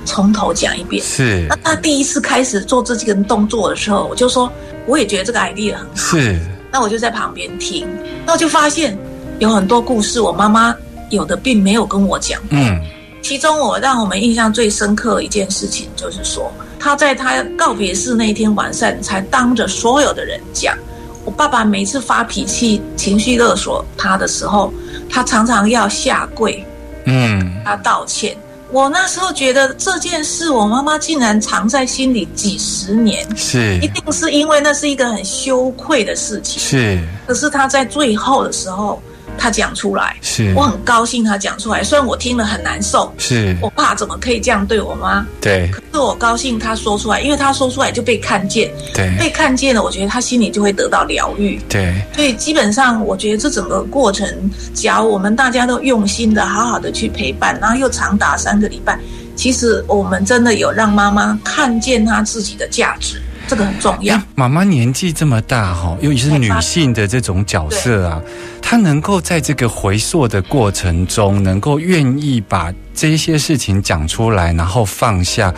[0.05, 4.49] 从头讲一遍？”是那他第一次开始做这几个动作的时候，我就说
[4.87, 5.95] ：“我也觉得这个 idea 很好。
[5.95, 6.39] 是，”
[6.71, 7.85] 那我就在旁边听，
[8.25, 8.97] 那我就发现
[9.39, 10.73] 有很多故事，我妈妈
[11.11, 12.41] 有的并没有跟我讲。
[12.49, 12.81] 嗯，
[13.21, 20.75] 其中我让我们印象最深刻的一件事情，就是说他在他告别式那一天晚上，才当着所有的人讲，
[21.23, 24.73] 我爸爸每次发脾气、情绪勒索他的时候，
[25.07, 26.65] 他常常要下跪，
[27.05, 28.35] 嗯，他道歉。
[28.71, 36.63] 我那时候觉得这件事，我妈妈竟然藏在心里几十年，是一定是因为那是一个很羞愧的事情。
[36.63, 36.97] 是
[37.27, 39.03] 可是他在最后的时候，
[39.37, 40.53] 他讲出来，是。
[40.55, 45.25] 我很高兴他讲出来，虽然我听了很难受，是，我爸怎么可以这样对我妈？
[45.39, 45.69] 对。
[45.71, 49.15] 可是我高兴他说出来，因为他说出来就被看见，对。
[49.17, 51.59] 被看见了，我觉得他心里就会得到疗愈。
[51.67, 54.27] 对，所以基本上，我觉得这整个过程，
[54.73, 58.99] 只要我们大家都用心的、好好的去陪伴，然后又长达三个礼拜，
[59.35, 63.21] 其实我们真的有让妈妈看见她自己的价值，
[63.51, 64.23] 这个很重要哎。
[64.33, 68.21] 妈妈年纪这么大哈，尤其是女性的这种角色啊，
[68.61, 75.53] 她能够在这个回溯的过程中，能够愿意把这些事情讲出来，然后放下。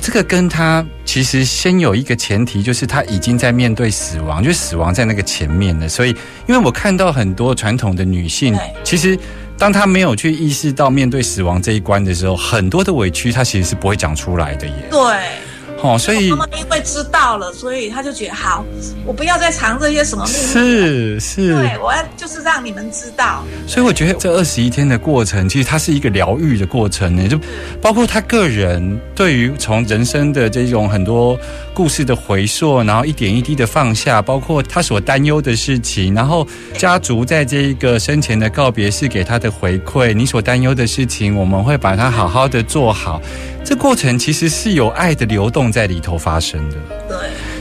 [0.00, 5.86] 这个跟她其实先有一个前提，就是她已经在面对死亡，就是死亡在那个前面了。
[5.86, 6.16] 所以，
[6.46, 9.18] 因为我看到很多传统的女性，其实
[9.58, 14.74] 当她没有去意识到面对死亡这一关的时候，很多的委屈她其实是不会讲出来的耶。
[14.90, 15.00] 对，
[15.84, 18.64] 哦，所以妈妈因为知道了，所以他就觉得好，
[19.04, 20.38] 我不要再藏这些什么秘密。
[20.38, 23.44] 是是，对，我要就是让你们知道。
[23.66, 27.38] 所以我觉得这二十一天的过程，其实它是一个疗愈的过程呢，就
[27.82, 31.38] 包括他个人对于从人生的这种很多
[31.74, 43.20] 故事的回溯，然后一点一滴的放下，包括他所担忧的事情，然后家族在这一个生前的告别式给他的回馈，你所担忧的事情，我们会把它好好的做好。
[43.62, 46.76] 这过程其实是有爱的流动在里头发生的。
[47.08, 47.16] 对，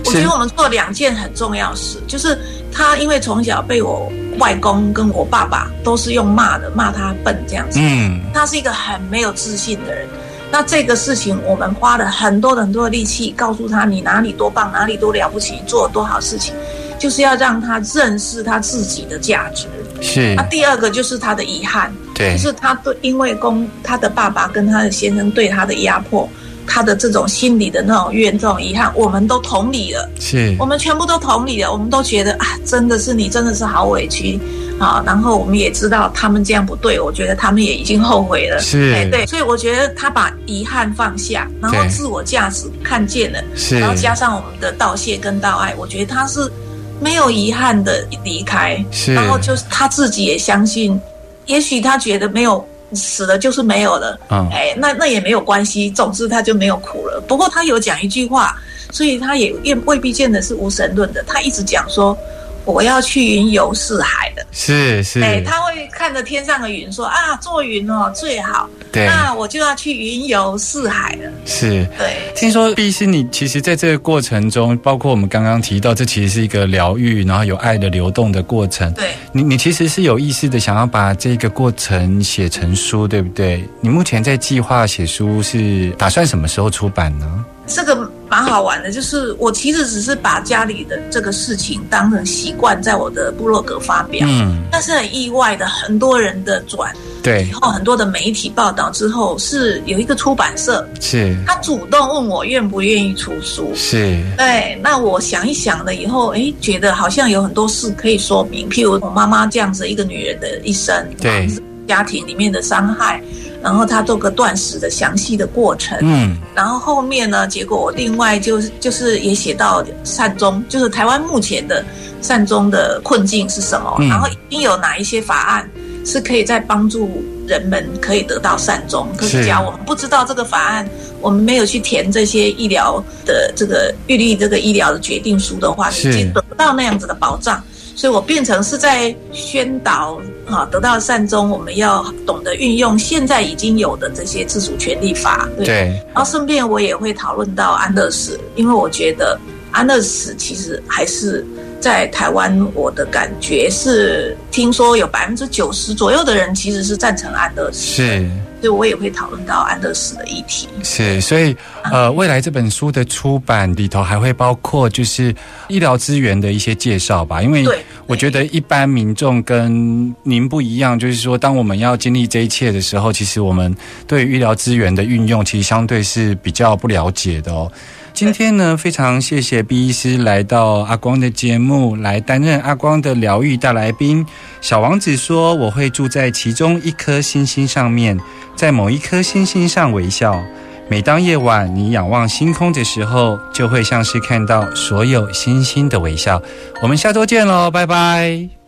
[0.05, 2.37] 我觉得我们做两件很重要事，就是
[2.71, 10.07] 他因为从小被我外公跟我爸爸都是用骂的，骂他笨这样子，嗯，他是一个很没有自信的人。
[10.51, 16.53] 那这个事情，我们花了很多很多的力气，告诉他你哪里多棒，哪里多了不起，做了多好事情，
[16.99, 19.65] 就是要让他认识他自己的价值。
[19.99, 26.29] 是那，第二个就是他的遗憾，对就，是他对因为公他的爸爸跟他的先生对他的压迫，
[26.67, 30.09] 他的这种心理的那种怨、这种遗憾，我们都同理了。
[30.19, 34.39] 是我，们全部都同理了，我们都觉得啊，真的是你真的是好委屈
[34.79, 35.03] 啊。
[35.05, 38.59] 然后我们也知道他们这样不对，我觉得他们也已经后悔了。
[38.59, 46.51] 是哎对，所以我觉得他把遗憾放下，然后自我价值看见了，是然后加上我们的道谢跟道爱，我觉得他是
[46.99, 48.83] 没有遗憾的离开。
[48.91, 50.99] 是，然后就是他自己也相信，
[51.45, 57.21] 也许他觉得没有死了就是没有了，嗯哎，那那也没有关系，总之他就没有苦了。
[57.27, 58.55] 不过他有讲一句话，
[58.91, 62.17] 所以他也也未必见得是无神论的，他一直讲说
[62.65, 64.45] 我要去云游四海的。
[64.51, 71.31] 是是，哎，他会看着天上的云说啊，做云哦最好，对，那我就要去云游四海了。
[71.45, 71.85] 是。
[71.97, 78.91] 对，听说毕是你其实在这个过程中，包括我们刚刚提到，这其实是一个疗愈，然后有爱的流动的过程。
[78.93, 83.67] 对，你你其实是有意识的想要把这个过程写成书，对不对？
[83.81, 87.45] 你目前在计划写书是打算什么时候出版呢？
[87.65, 94.25] 这个蛮好玩的，就是我其实只是把家里的这个事情当成习惯，在我的部落格发表。
[94.27, 103.71] 嗯，但是很意外的，很多人的转对以，后很多的媒体报道之后，是有一个出版社，是他主动问我愿不愿意出书。
[103.75, 111.47] 是，对，那我想一想了以后，哎，觉得好像有很多事可以说明，譬如我妈妈这样子一个女人的一生，对，
[111.87, 113.21] 家庭里面的伤害，
[113.61, 121.83] 然后他做个断食的详细的过程，嗯，然后后面呢，结果我另外就是就是也写到善终，就是台湾目前的
[122.21, 124.07] 善终的困境是什么，嗯。
[124.09, 125.69] 然后已经有哪一些法案
[126.05, 130.87] 是可以在帮助人们可以得到善终，可是是假如我们不知道这个法案，
[131.21, 136.11] 我们没有去填这些医疗的这个预立这个医疗的决定书的话，是。
[136.33, 137.61] 得不到那样子的保障。
[137.95, 145.65] 所以我变成是在宣导啊，得到善终，我们要懂得运用现在已经有的这些自主权利法，对。
[145.65, 145.75] 对，
[146.13, 149.39] 然后顺便我也会讨论到安乐死，因为我觉得
[149.71, 151.45] 安乐死其实还是
[151.83, 158.31] 在台湾，我的感觉是，听说有百分之九十左右的人其实是赞成安乐死，是。
[158.61, 160.69] 所以我也会讨论到安乐死的议题。
[160.81, 161.53] 是，所以
[161.91, 165.35] 呃，未来这本书的出版里头还会包括就是
[165.67, 167.65] 医疗资源的一些介绍吧，因为
[168.05, 173.75] 我觉得一般民众跟您不一样，就是说，当我们要经历这一切的时候，其实我们
[174.07, 177.69] 对于医疗资源的运用，其实相对是比较不了解的哦。
[178.13, 184.23] 今天呢，非常谢谢毕医师来到阿光的节目，来担任阿光的疗愈大来宾。
[184.61, 188.17] 小王子说：“我会住在其中一颗星星上面，
[188.55, 190.41] 在某一颗星星上微笑。
[190.87, 196.41] 每当夜晚你仰望星空的时候，就会像是看到所有星星的微笑。”
[196.81, 198.62] 我们下周见喽，拜拜。